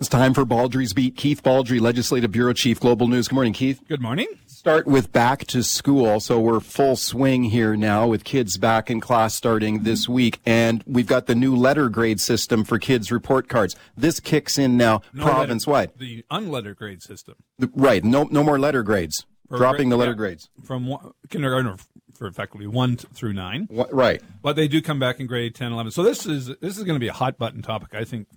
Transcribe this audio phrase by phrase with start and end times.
[0.00, 1.14] It's time for Baldrey's Beat.
[1.14, 3.28] Keith Baldry, Legislative Bureau Chief, Global News.
[3.28, 3.82] Good morning, Keith.
[3.86, 4.28] Good morning.
[4.46, 6.20] Start with back to school.
[6.20, 10.40] So we're full swing here now with kids back in class starting this week.
[10.46, 13.76] And we've got the new letter grade system for kids' report cards.
[13.94, 15.90] This kicks in now No province wide.
[15.98, 17.34] The unletter grade system.
[17.58, 18.02] Right.
[18.02, 19.26] No, no more letter grades.
[19.54, 20.48] Dropping the letter yeah, grades.
[20.64, 21.76] From one, kindergarten
[22.14, 23.66] for effectively 1 t- through 9.
[23.68, 24.22] Wha- Right.
[24.40, 25.92] But they do come back in grade 10, 11.
[25.92, 28.28] So this is this is going to be a hot button topic, I think,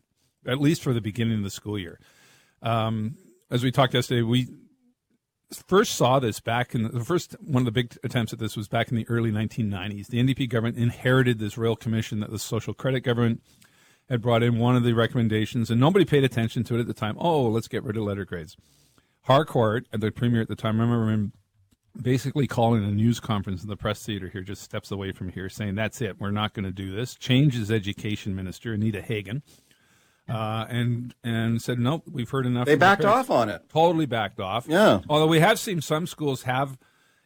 [0.47, 1.99] at least for the beginning of the school year.
[2.61, 3.17] Um,
[3.51, 4.47] as we talked yesterday, we
[5.67, 8.67] first saw this back in the, first one of the big attempts at this was
[8.67, 10.07] back in the early 1990s.
[10.07, 13.43] The NDP government inherited this Royal Commission that the Social Credit government
[14.09, 14.57] had brought in.
[14.57, 17.15] One of the recommendations, and nobody paid attention to it at the time.
[17.19, 18.57] Oh, let's get rid of letter grades.
[19.23, 21.33] Harcourt, the premier at the time, I remember him
[22.01, 25.47] basically calling a news conference in the press theater here, just steps away from here,
[25.49, 27.15] saying, That's it, we're not going to do this.
[27.15, 29.43] Changed his education minister, Anita Hagen,
[30.29, 32.65] uh, and and said, Nope, we've heard enough.
[32.65, 33.63] They backed off on it.
[33.69, 34.65] Totally backed off.
[34.67, 35.01] Yeah.
[35.09, 36.77] Although we have seen some schools have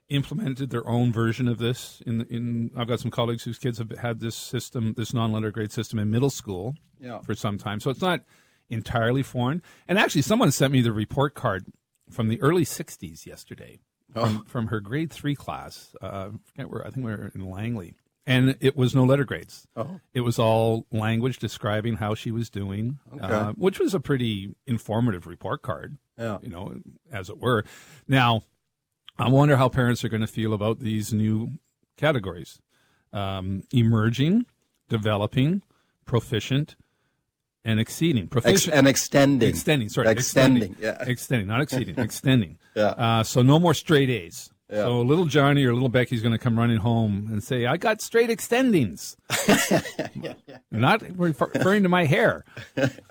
[0.10, 2.02] implemented their own version of this.
[2.06, 5.72] In in I've got some colleagues whose kids have had this system, this non-letter grade
[5.72, 7.20] system in middle school Yeah.
[7.20, 7.80] for some time.
[7.80, 8.22] So it's not
[8.70, 9.62] entirely foreign.
[9.88, 11.66] And actually, someone sent me the report card
[12.10, 13.80] from the early '60s yesterday
[14.14, 15.94] from, from her grade three class.
[16.02, 17.94] Uh, I forget where I think we were in Langley.
[18.30, 19.66] And it was no letter grades.
[19.78, 20.02] Oh.
[20.14, 25.26] It was all language describing how she was doing, uh, which was a pretty informative
[25.26, 26.38] report card Yeah.
[26.42, 26.76] you know,
[27.10, 27.64] as it were.
[28.06, 28.44] Now,
[29.18, 31.52] I wonder how parents are going to feel about these new
[31.96, 32.60] categories
[33.14, 34.46] um, emerging,
[34.90, 35.62] developing,
[36.06, 36.76] proficient,
[37.64, 38.24] and exceeding.
[38.26, 38.76] Ex- Proficient.
[38.76, 39.50] and extending.
[39.50, 40.64] Extending, sorry, Extending.
[40.72, 41.10] extending, Yeah.
[41.10, 42.58] extending, not exceeding, extending.
[42.76, 42.88] Yeah.
[42.90, 44.52] Uh, so no more straight A's.
[44.70, 44.84] Yeah.
[44.84, 48.02] So little Johnny or little Becky's going to come running home and say, "I got
[48.02, 49.16] straight extendings."
[50.72, 52.44] Not referring to my hair,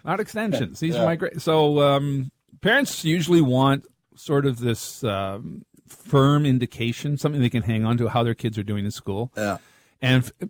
[0.04, 0.80] not extensions.
[0.80, 1.40] These are my great.
[1.40, 7.84] So um, parents usually want sort of this um, firm indication, something they can hang
[7.84, 9.32] on to how their kids are doing in school.
[9.36, 9.58] Yeah.
[10.02, 10.48] And f-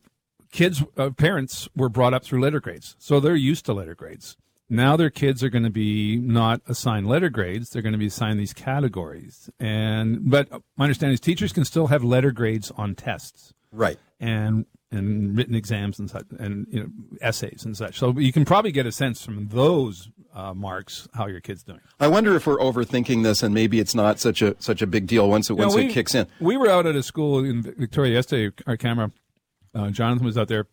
[0.50, 4.36] kids, uh, parents were brought up through letter grades, so they're used to letter grades.
[4.68, 8.06] Now their kids are going to be not assigned letter grades; they're going to be
[8.06, 9.48] assigned these categories.
[9.60, 13.98] And but my understanding is teachers can still have letter grades on tests Right.
[14.18, 16.88] and and written exams and such, and you know
[17.20, 17.98] essays and such.
[17.98, 21.80] So you can probably get a sense from those uh, marks how your kid's doing.
[22.00, 25.06] I wonder if we're overthinking this, and maybe it's not such a such a big
[25.06, 26.26] deal once it once know, it kicks in.
[26.40, 28.54] We were out at a school in Victoria yesterday.
[28.66, 29.12] Our camera,
[29.74, 30.66] uh, Jonathan was out there.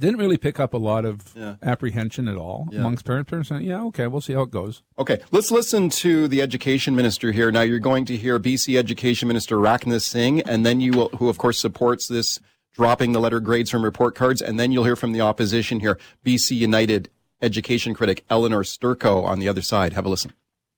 [0.00, 1.56] Didn't really pick up a lot of Yeah.
[1.62, 3.28] apprehension at all amongst parents.
[3.28, 6.96] Parents saying, "Yeah, okay, we'll see how it goes." Okay, let's listen to the education
[6.96, 7.52] minister here.
[7.52, 11.28] Now you're going to hear BC Education Minister Rachna Singh, and then you will, who
[11.28, 12.40] of course supports this
[12.74, 15.98] dropping the letter grades from report cards, and then you'll hear from the opposition here,
[16.24, 17.10] BC United
[17.42, 19.92] education critic Elenore Sturko on the other side.
[19.92, 20.32] Have a listen.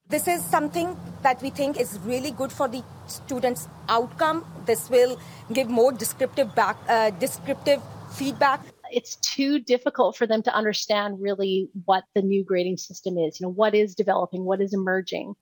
[0.08, 4.44] This is something that we think is really good for the students' outcome.
[4.66, 5.16] This will
[5.52, 7.80] give more descriptive back, uh, descriptive
[8.10, 8.60] feedback.
[8.92, 13.40] It's too difficult for them to understand really what the new grading system is.
[13.40, 15.34] You know, what is developing, what is emerging.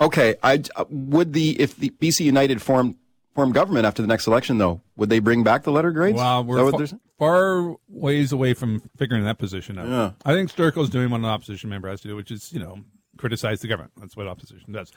[0.00, 2.96] Okay, I uh, would the if the BC United form
[3.34, 6.16] form government after the next election though, would they bring back the letter grades?
[6.16, 7.00] Well, we're what fa- they're saying?
[7.18, 9.88] far ways away from figuring that position out.
[9.88, 10.10] Yeah.
[10.24, 12.80] I think Sturko's doing what an opposition member has to do, which is, you know,
[13.18, 13.92] criticize the government.
[13.96, 14.92] That's what opposition does.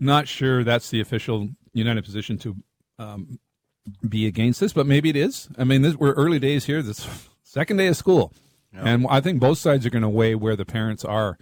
[0.00, 2.56] Not sure that's the official United position to
[2.98, 3.38] um,
[4.08, 5.48] be against this, but maybe it is.
[5.56, 6.82] I mean, this, we're early days here.
[6.82, 7.06] This
[7.52, 8.32] second day of school.
[8.74, 11.36] And I think both sides are going to weigh where the parents are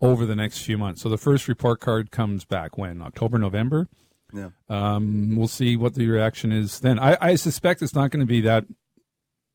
[0.00, 1.02] over the next few months.
[1.02, 3.02] So the first report card comes back when?
[3.02, 3.86] October, November?
[4.32, 4.50] Yeah.
[4.68, 6.98] Um, we'll see what the reaction is then.
[6.98, 8.64] I, I suspect it's not going to be that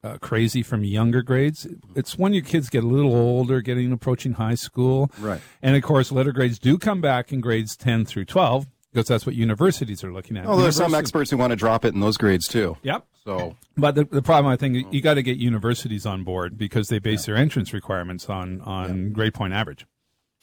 [0.03, 1.65] uh, crazy from younger grades.
[1.95, 5.09] It's when your kids get a little older, getting approaching high school.
[5.17, 5.41] Right.
[5.63, 9.25] And of course, letter grades do come back in grades 10 through 12 because that's
[9.25, 10.45] what universities are looking at.
[10.45, 12.77] Although there's some experts who want to drop it in those grades too.
[12.83, 13.05] Yep.
[13.25, 16.87] So But the, the problem, I think, you got to get universities on board because
[16.87, 19.85] they base their entrance requirements on, on grade point average.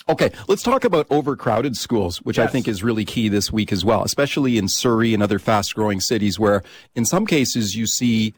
[0.09, 3.85] Okay, let's talk about overcrowded schools, which I think is really key this week as
[3.85, 6.63] well, especially in Surrey and other fast growing cities where
[6.95, 8.35] in some cases you see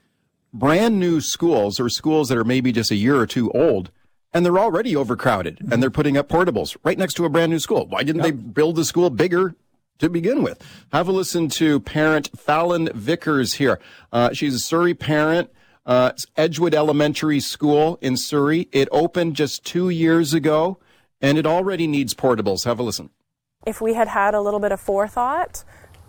[0.53, 3.91] brand new schools or schools that are maybe just a year or two old
[4.33, 5.81] and they're already overcrowded and mm-hmm.
[5.81, 7.87] they're putting up portables right next to a brand new school.
[7.87, 9.57] Why didn't they build the school bigger
[9.99, 10.61] to begin with?
[10.93, 13.81] Have a listen to parent Fallon Vickers here.
[14.13, 15.51] Uh, she's a Surrey parent.
[15.87, 18.69] Uh, it's Edgewood Elementary School in Surrey.
[18.73, 20.79] It opened just two years ago
[21.21, 22.65] and it already needs portables.
[22.65, 23.11] Have a listen.
[23.67, 25.65] If we had had a little bit of forethought,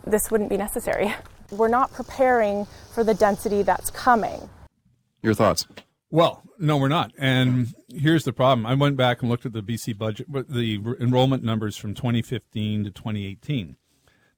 [0.06, 1.14] this wouldn't be necessary.
[1.52, 4.50] We're not preparing for the density that's coming.
[5.22, 5.66] Your thoughts?
[6.12, 7.12] Well, no, we're not.
[7.18, 8.66] And here's the problem.
[8.66, 12.92] I went back and looked at the BC budget, the enrollment numbers from 2015 to
[12.92, 13.76] 2018.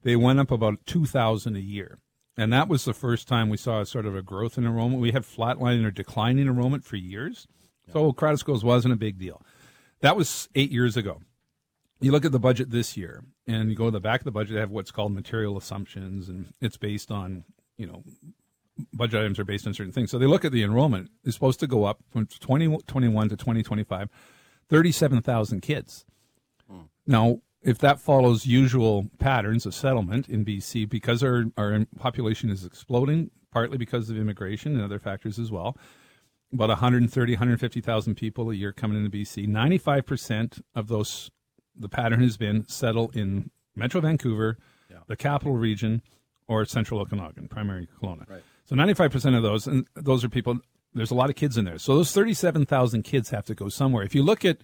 [0.04, 2.00] They went up about 2,000 a year.
[2.38, 5.02] And that was the first time we saw a sort of a growth in enrollment.
[5.02, 7.48] We had flatlining or declining enrollment for years.
[7.92, 9.42] So crowded schools wasn't a big deal.
[10.02, 11.22] That was eight years ago.
[12.00, 14.32] You look at the budget this year, and you go to the back of the
[14.32, 17.44] budget, they have what's called material assumptions, and it's based on,
[17.76, 18.04] you know,
[18.94, 20.12] budget items are based on certain things.
[20.12, 24.10] So they look at the enrollment is supposed to go up from 2021 to 2025,
[24.70, 26.06] 37,000 kids.
[26.70, 26.82] Hmm.
[27.06, 32.64] Now, if that follows usual patterns of settlement in BC, because our, our population is
[32.64, 35.78] exploding, partly because of immigration and other factors as well,
[36.54, 39.48] about 130, 150,000 people a year coming into BC.
[39.48, 41.30] 95% of those,
[41.76, 44.58] the pattern has been settle in Metro Vancouver,
[44.90, 44.98] yeah.
[45.08, 46.02] the capital region,
[46.48, 48.30] or Central Okanagan, primary Kelowna.
[48.30, 48.44] Right.
[48.68, 50.60] So 95% of those, and those are people,
[50.94, 51.78] there's a lot of kids in there.
[51.78, 54.04] So those 37,000 kids have to go somewhere.
[54.04, 54.58] If you look at,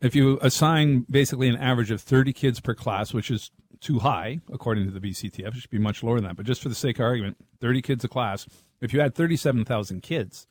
[0.00, 3.50] if you assign basically an average of 30 kids per class, which is
[3.80, 6.36] too high, according to the BCTF, it should be much lower than that.
[6.36, 8.46] But just for the sake of argument, 30 kids a class,
[8.80, 10.46] if you had 37,000 kids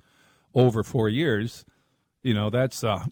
[0.54, 1.66] over four years,
[2.22, 3.06] you know, that's uh,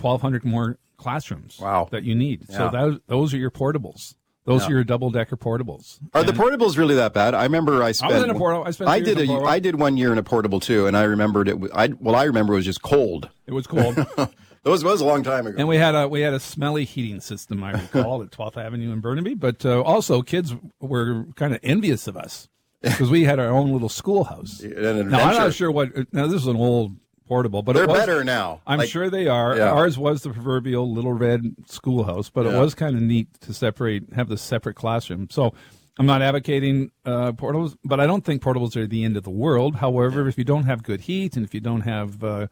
[0.00, 1.88] 1,200 more classrooms wow.
[1.92, 2.46] that you need.
[2.48, 2.56] Yeah.
[2.56, 4.14] So that, those are your portables.
[4.46, 4.68] Those yeah.
[4.68, 5.98] are your double decker portables.
[6.14, 7.34] Are and the portables really that bad?
[7.34, 8.12] I remember I spent.
[8.12, 8.64] I was in a portable.
[8.64, 8.88] I spent.
[8.88, 9.32] I did a.
[9.42, 11.58] I did one year in a portable too, and I remembered it.
[11.74, 13.28] I well, I remember it was just cold.
[13.46, 13.96] It was cold.
[14.62, 15.56] Those was a long time ago.
[15.58, 17.62] And we had a we had a smelly heating system.
[17.64, 22.06] I recall at 12th Avenue in Burnaby, but uh, also kids were kind of envious
[22.06, 22.48] of us
[22.82, 24.62] because we had our own little schoolhouse.
[24.62, 26.12] Now I'm not sure what.
[26.12, 28.60] Now this is an old portable, but they're was, better now.
[28.66, 29.56] I'm like, sure they are.
[29.56, 29.70] Yeah.
[29.70, 32.56] Ours was the proverbial little red schoolhouse, but yeah.
[32.56, 35.28] it was kind of neat to separate, have the separate classroom.
[35.30, 35.54] So
[35.98, 39.30] I'm not advocating uh, portables, but I don't think portables are the end of the
[39.30, 39.76] world.
[39.76, 40.28] However, yeah.
[40.28, 42.46] if you don't have good heat and if you don't have uh,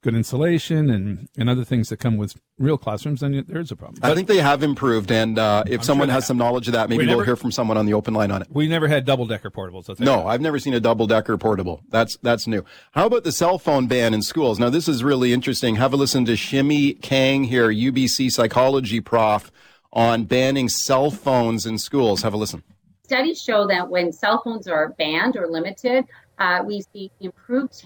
[0.00, 3.98] good insulation and, and other things that come with real classrooms, then there's a problem.
[4.00, 6.68] But I think they have improved, and uh, if I'm someone sure has some knowledge
[6.68, 8.48] of that, maybe we will hear from someone on the open line on it.
[8.50, 9.98] We never had double decker portables.
[9.98, 11.82] No, I've never seen a double decker portable.
[11.88, 12.64] That's that's new.
[12.92, 14.58] How about the cell phone ban in schools?
[14.58, 15.76] Now, this is really interesting.
[15.76, 19.50] Have a listen to Shimi Kang here, UBC psychology prof,
[19.92, 22.22] on banning cell phones in schools.
[22.22, 22.62] Have a listen.
[23.02, 26.04] Studies show that when cell phones are banned or limited,
[26.38, 27.82] uh, we see improved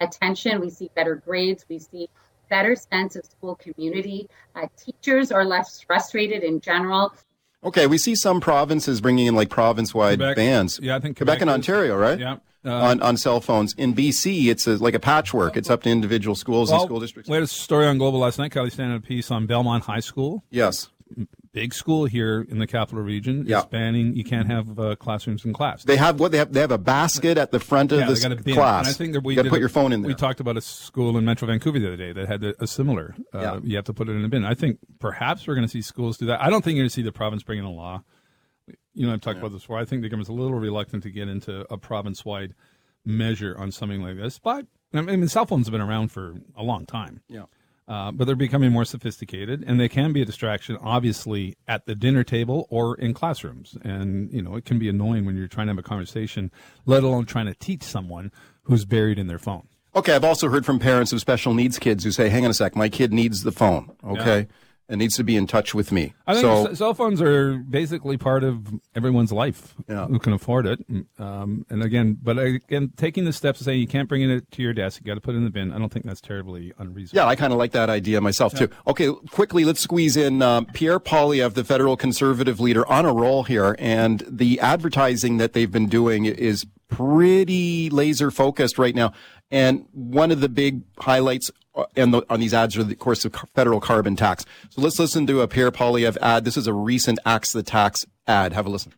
[0.00, 2.08] attention, we see better grades, we see
[2.48, 4.28] better sense of school community.
[4.54, 7.12] Uh, teachers are less frustrated in general.
[7.64, 10.78] Okay, we see some provinces bringing in like province-wide Quebec, bans.
[10.80, 12.18] Yeah, I think Quebec, Quebec and Ontario, right?
[12.18, 12.36] Yeah.
[12.64, 13.74] Uh, on, on cell phones.
[13.74, 15.56] In BC, it's a, like a patchwork.
[15.56, 17.30] It's up to individual schools well, and school districts.
[17.30, 18.50] We had a story on Global last night.
[18.50, 20.42] Kylie Stanton a piece on Belmont High School.
[20.50, 20.88] Yes
[21.56, 23.60] big school here in the capital region yeah.
[23.60, 25.84] is banning you can't have uh, classrooms in class.
[25.84, 26.52] They have what they have.
[26.52, 28.86] They have a basket at the front of yeah, the class.
[28.86, 30.08] And I think that we to put a, your phone in there.
[30.08, 32.66] We talked about a school in Metro Vancouver the other day that had a, a
[32.66, 33.16] similar.
[33.34, 33.60] Uh, yeah.
[33.62, 34.44] You have to put it in a bin.
[34.44, 36.42] I think perhaps we're going to see schools do that.
[36.42, 38.04] I don't think you're going to see the province bring in a law.
[38.92, 39.40] You know, I've talked yeah.
[39.40, 39.78] about this before.
[39.78, 42.54] I think the government's a little reluctant to get into a province-wide
[43.02, 44.38] measure on something like this.
[44.38, 47.22] But I mean, cell phones have been around for a long time.
[47.28, 47.44] Yeah.
[47.88, 51.94] Uh, but they're becoming more sophisticated, and they can be a distraction, obviously, at the
[51.94, 53.78] dinner table or in classrooms.
[53.82, 56.50] And you know, it can be annoying when you're trying to have a conversation,
[56.84, 58.32] let alone trying to teach someone
[58.64, 59.68] who's buried in their phone.
[59.94, 62.54] Okay, I've also heard from parents of special needs kids who say, "Hang on a
[62.54, 64.38] sec, my kid needs the phone." Okay.
[64.40, 64.56] Yeah
[64.88, 66.14] and needs to be in touch with me.
[66.26, 70.06] I think so, cell phones are basically part of everyone's life yeah.
[70.06, 70.84] who can afford it.
[71.18, 74.62] Um, and again, but again, taking the steps to say you can't bring it to
[74.62, 75.72] your desk, you got to put it in the bin.
[75.72, 77.24] I don't think that's terribly unreasonable.
[77.24, 78.66] Yeah, I kind of like that idea myself yeah.
[78.66, 78.68] too.
[78.86, 83.42] Okay, quickly, let's squeeze in uh, Pierre Poilievre, the federal conservative leader, on a roll
[83.42, 89.12] here, and the advertising that they've been doing is pretty laser focused right now.
[89.50, 91.50] And one of the big highlights
[91.96, 94.44] and the, on these ads are, of course, the federal carbon tax.
[94.70, 96.44] So let's listen to a Pierre Poilievre ad.
[96.44, 98.52] This is a recent Axe the Tax ad.
[98.52, 98.92] Have a listen.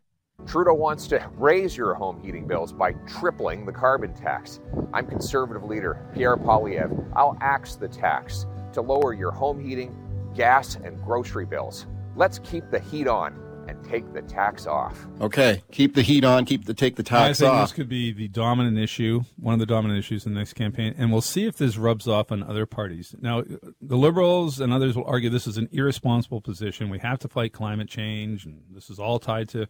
[0.47, 4.61] Trudeau wants to raise your home heating bills by tripling the carbon tax.
[4.92, 7.11] I'm conservative leader Pierre Poilievre.
[7.16, 9.97] I'll axe the tax to lower your home heating,
[10.37, 11.87] gas, and grocery bills.
[12.14, 15.07] Let's keep the heat on and take the tax off.
[15.21, 17.29] Okay, keep the heat on, keep the take the tax off.
[17.29, 17.69] I think off.
[17.69, 20.95] this could be the dominant issue, one of the dominant issues in the next campaign,
[20.97, 23.15] and we'll see if this rubs off on other parties.
[23.21, 23.45] Now,
[23.81, 26.89] the liberals and others will argue this is an irresponsible position.
[26.89, 29.67] We have to fight climate change, and this is all tied to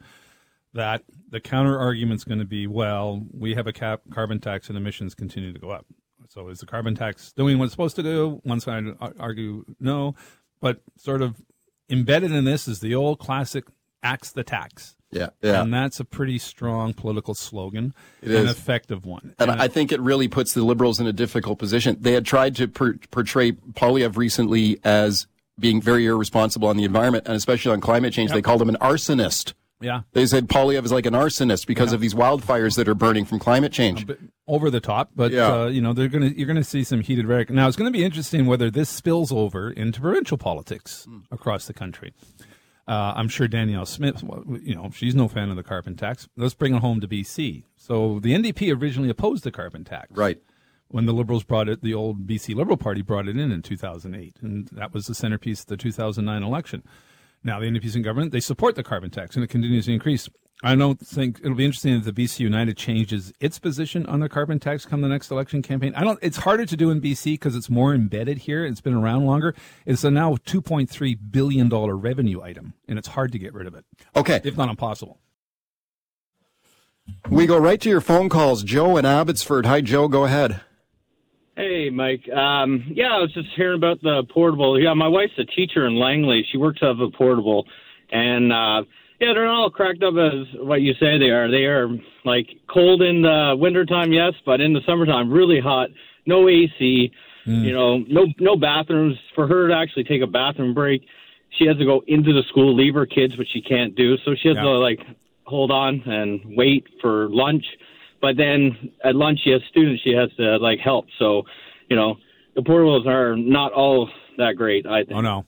[0.74, 1.02] that.
[1.30, 4.78] The counter argument is going to be, well, we have a cap carbon tax and
[4.78, 5.86] emissions continue to go up.
[6.28, 8.40] So is the carbon tax doing what it's supposed to do?
[8.44, 8.84] One side
[9.18, 10.14] argue no,
[10.60, 11.42] but sort of
[11.88, 13.64] embedded in this is the old classic
[14.02, 14.94] axe the tax.
[15.10, 15.62] Yeah, yeah.
[15.62, 18.50] And that's a pretty strong political slogan, It an is.
[18.50, 19.34] effective one.
[19.38, 21.96] And I think it really puts the liberals in a difficult position.
[21.98, 25.26] They had tried to per- portray Poilievre recently as
[25.58, 28.32] being very irresponsible on the environment and especially on climate change.
[28.32, 29.54] They called him an arsonist.
[29.80, 33.24] yeah, They said Poilievre is like an arsonist because of these wildfires that are burning
[33.24, 34.06] from climate change.
[34.46, 35.52] over the top, but Yeah.
[35.62, 37.50] uh, you know they're gonna you're gonna see some heated rhetoric.
[37.50, 41.18] Now it's going to be interesting whether this spills over into provincial politics Hmm.
[41.30, 42.12] across the country.
[42.88, 44.24] Uh, I'm sure Danielle Smith,
[44.62, 46.26] you know, she's no fan of the carbon tax.
[46.38, 47.64] Let's bring it home to BC.
[47.76, 50.40] So the NDP originally opposed the carbon tax, Right.
[50.90, 54.36] When the Liberals brought it, the old BC Liberal Party brought it in in 2008,
[54.40, 56.82] and that was the centerpiece of the 2009 election.
[57.44, 60.30] Now the NDP's in government; they support the carbon tax, and it continues to increase.
[60.62, 64.28] I don't think it'll be interesting if the BC United changes its position on the
[64.28, 65.94] carbon tax come the next election campaign.
[65.94, 66.18] I don't.
[66.20, 68.64] It's harder to do in BC because it's more embedded here.
[68.64, 69.54] It's been around longer.
[69.86, 73.74] It's a now 2.3 billion dollar revenue item, and it's hard to get rid of
[73.74, 73.84] it,
[74.16, 74.40] Okay.
[74.42, 75.20] if not impossible.
[77.30, 78.62] We go right to your phone calls.
[78.64, 79.64] Joe in Abbotsford.
[79.66, 80.08] Hi, Joe.
[80.08, 80.60] Go ahead.
[81.56, 82.28] Hey, Mike.
[82.28, 84.78] Um, yeah, I was just hearing about the portable.
[84.80, 86.44] Yeah, my wife's a teacher in Langley.
[86.50, 87.64] She works out of a portable,
[88.10, 88.82] and uh,
[89.20, 91.50] yeah, they're not all cracked up as what you say they are.
[91.50, 91.88] They are
[92.24, 95.88] like cold in the wintertime, yes, but in the summertime, really hot.
[96.26, 97.10] No AC.
[97.46, 97.64] Mm.
[97.64, 101.02] You know, no no bathrooms for her to actually take a bathroom break.
[101.58, 104.16] She has to go into the school, leave her kids, which she can't do.
[104.18, 104.64] So she has Yeah.
[104.64, 105.00] to like
[105.44, 107.64] hold on and wait for lunch.
[108.20, 111.06] But then at lunch, she has students she has to like help.
[111.18, 111.44] So,
[111.88, 112.16] you know,
[112.54, 114.86] the portables are not all that great.
[114.86, 115.16] I think.
[115.16, 115.46] Oh no,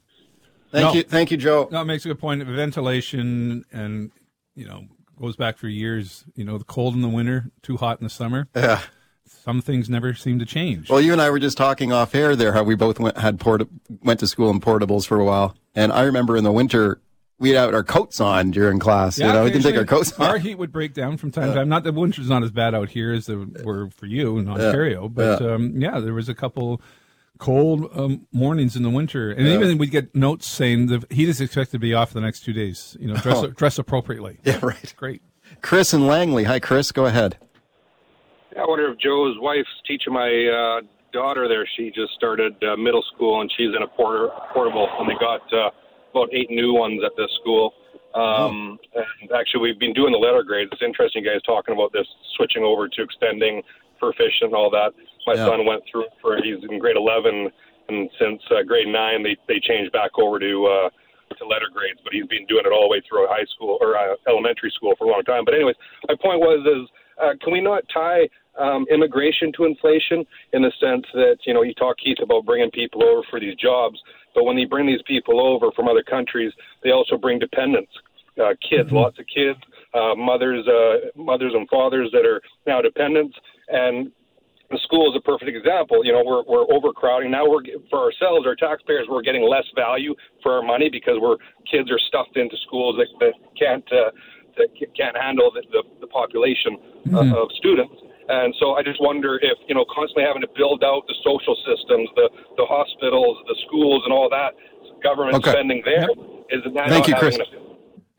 [0.70, 0.92] Thank No.
[0.94, 1.02] you.
[1.02, 1.68] Thank you, Joe.
[1.70, 2.42] no, it makes a good point.
[2.44, 4.10] Ventilation and
[4.54, 4.84] you know
[5.20, 6.24] goes back for years.
[6.34, 8.48] You know, the cold in the winter, too hot in the summer.
[8.54, 8.80] Yeah.
[9.26, 10.90] Some things never seem to change.
[10.90, 13.40] Well, you and I were just talking off air there how we both went had
[13.40, 13.68] port-
[14.02, 17.00] went to school in portables for a while, and I remember in the winter
[17.38, 19.18] we had our coats on during class.
[19.18, 20.20] you know, we didn't take our coats off.
[20.20, 21.68] Our heat would break down from time to time.
[21.70, 25.08] Not that winter's not as bad out here as they were for you in Ontario,
[25.08, 25.52] but Yeah.
[25.54, 26.82] Um, yeah, there was a couple
[27.40, 31.40] cold um, mornings in the winter, and even we'd get notes saying the heat is
[31.40, 32.96] expected to be off the next two days.
[33.00, 33.46] You know, dress Oh.
[33.48, 34.38] dress appropriately.
[34.44, 34.94] Yeah, right.
[34.96, 35.22] Great.
[35.62, 36.44] Chris and Langley.
[36.44, 36.92] Hi, Chris.
[36.92, 37.36] Go ahead.
[38.56, 40.80] I wonder if Joe's wife's teaching my uh,
[41.12, 41.66] daughter there.
[41.76, 45.40] She just started uh, middle school and she's in a porter, portable, and they got
[45.52, 45.70] uh,
[46.12, 47.72] about eight new ones at this school.
[48.14, 50.70] Um, and actually, we've been doing the letter grades.
[50.72, 52.06] It's interesting, you guys, talking about this
[52.36, 53.62] switching over to extending
[54.00, 54.90] proficient and all that.
[55.26, 55.46] My Yeah.
[55.46, 57.50] son went through for he's in grade 11,
[57.88, 60.90] and since uh, grade nine, they they changed back over to uh,
[61.36, 62.00] to letter grades.
[62.02, 64.94] But he's been doing it all the way through high school or uh, elementary school
[64.98, 65.44] for a long time.
[65.44, 65.76] But anyways,
[66.08, 66.88] my point was is
[67.20, 71.62] uh, can we not tie um, immigration to inflation in the sense that you know
[71.62, 73.98] you talk Keith about bringing people over for these jobs,
[74.34, 77.92] but when they bring these people over from other countries, they also bring dependents,
[78.42, 79.58] uh, kids, lots of kids,
[79.94, 83.36] uh, mothers, uh, mothers and fathers that are now dependents,
[83.68, 84.10] and
[84.70, 86.04] the school is a perfect example.
[86.04, 87.48] You know, we're we're overcrowding now.
[87.48, 91.36] We're for ourselves, our taxpayers, we're getting less value for our money because we're
[91.70, 94.10] kids are stuffed into schools that, that can't uh,
[94.56, 96.78] that can't handle the, the, the population
[97.12, 97.94] uh, of students.
[98.30, 101.58] And so I just wonder if you know constantly having to build out the social
[101.66, 104.54] systems, the the hospitals, the schools, and all that
[105.02, 105.50] government Okay.
[105.50, 106.06] spending there
[106.50, 107.69] is that Thank not you, having Chris.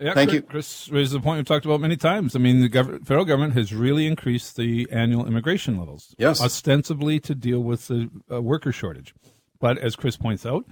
[0.02, 0.42] Yeah, Thank Chris, you.
[0.42, 2.36] Chris raised the point we've talked about many times.
[2.36, 6.42] I mean, the gov- federal government has really increased the annual immigration levels, Yes.
[6.42, 9.14] ostensibly to deal with the uh, worker shortage.
[9.60, 10.66] But as Chris points out,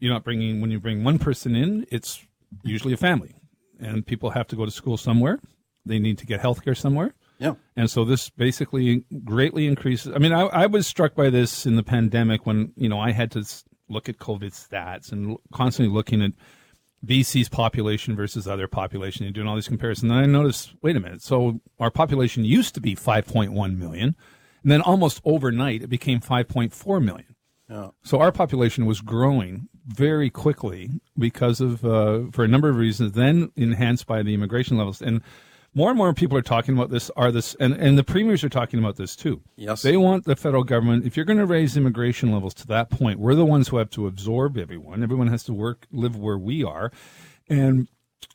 [0.00, 2.26] you're not bringing when you bring one person in, it's
[2.64, 3.34] usually a family,
[3.78, 5.38] and people have to go to school somewhere.
[5.86, 7.14] They need to get health care somewhere.
[7.38, 7.54] Yeah.
[7.76, 10.12] And so this basically greatly increases.
[10.14, 13.12] I mean, I, I was struck by this in the pandemic when, you know, I
[13.12, 13.44] had to
[13.88, 16.32] look at COVID stats and constantly looking at
[17.04, 20.10] BC's population versus other population and doing all these comparisons.
[20.10, 21.22] And I noticed, wait a minute.
[21.22, 24.14] So our population used to be 5.1 million.
[24.62, 27.34] And then almost overnight, it became 5.4 million.
[28.02, 33.12] So our population was growing very quickly because of, uh, for a number of reasons,
[33.12, 35.02] then enhanced by the immigration levels.
[35.02, 35.22] And
[35.74, 37.10] more and more people are talking about this.
[37.16, 39.42] Are this and, and the premiers are talking about this too.
[39.56, 39.82] Yes.
[39.82, 41.06] they want the federal government.
[41.06, 43.90] If you're going to raise immigration levels to that point, we're the ones who have
[43.90, 45.02] to absorb everyone.
[45.02, 46.92] Everyone has to work, live where we are,
[47.48, 47.88] and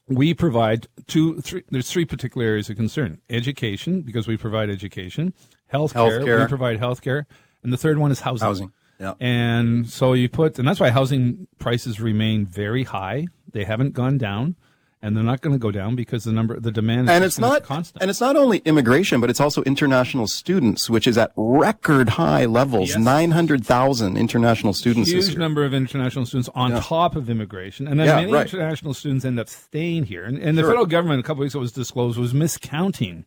[0.07, 1.63] we provide two, three.
[1.69, 5.33] There's three particular areas of concern: education, because we provide education;
[5.71, 6.41] healthcare, Healthcare.
[6.41, 7.25] we provide healthcare,
[7.61, 8.45] and the third one is housing.
[8.47, 8.71] Housing.
[8.99, 9.13] Yeah.
[9.19, 13.27] And so you put, and that's why housing prices remain very high.
[13.51, 14.55] They haven't gone down.
[15.01, 17.63] And they're not going to go down because the number, the demand, and it's not
[17.63, 18.01] constant.
[18.01, 22.45] and it's not only immigration, but it's also international students, which is at record high
[22.45, 22.89] levels.
[22.89, 22.97] Yes.
[22.97, 26.79] Nine hundred thousand international students huge number of international students on Yeah.
[26.81, 28.47] top of immigration, and then Yeah, many right.
[28.47, 30.23] international students end up staying here.
[30.25, 30.71] And, and the Sure.
[30.71, 33.25] federal government, a couple weeks ago, was disclosed was miscounting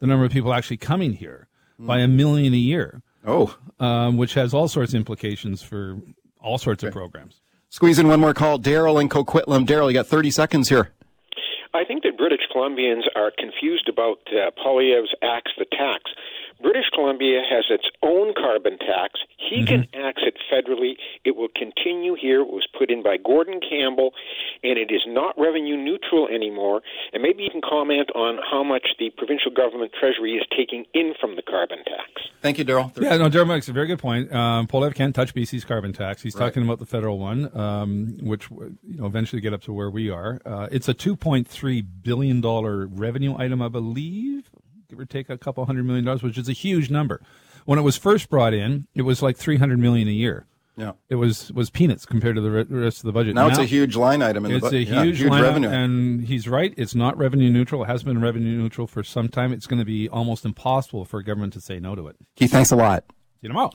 [0.00, 1.48] the number of people actually coming here
[1.78, 3.02] by a million a year.
[3.26, 5.98] Oh, um, which has all sorts of implications for
[6.40, 7.40] all sorts of programs.
[7.70, 8.58] Squeeze in one more call.
[8.58, 9.66] Daryl in Coquitlam.
[9.66, 10.92] Daryl, you got 30 seconds here.
[11.74, 16.02] I think that British Columbians are confused about uh, Poilievre's axe the tax.
[16.60, 19.20] British Columbia has its own carbon tax.
[19.36, 20.94] He can axe it federally.
[21.24, 22.40] It will continue here.
[22.40, 24.12] It was put in by Gordon Campbell,
[24.62, 26.82] and it is not revenue neutral anymore.
[27.12, 31.14] And maybe you can comment on how much the provincial government treasury is taking in
[31.20, 32.28] from the carbon tax.
[32.42, 32.90] Thank you, Daryl.
[33.00, 34.32] Yeah, no, Daryl makes a very good point.
[34.32, 36.22] Um, Poilievre can't touch BC's carbon tax.
[36.22, 36.46] He's Right.
[36.46, 40.10] talking about the federal one, um, which you know eventually get up to where we
[40.10, 40.40] are.
[40.44, 44.50] Uh, it's a two point three billion dollar revenue item, I believe,
[44.96, 47.20] give or take a couple hundred million dollars, which is a huge number.
[47.64, 50.46] When it was first brought in, it was like three hundred million a year.
[50.76, 50.92] Yeah.
[51.08, 53.34] It was was peanuts compared to the rest of the budget.
[53.34, 54.88] Now, it's a huge line item in it's the a budget.
[54.88, 55.68] Yeah, huge, huge lineup, revenue.
[55.70, 56.74] and he's right.
[56.76, 57.82] It's not revenue neutral.
[57.84, 59.52] It has been revenue neutral for some time.
[59.52, 62.16] It's going to be almost impossible for a government to say no to it.
[62.36, 63.04] Keith, thanks a lot.
[63.08, 63.72] See you tomorrow.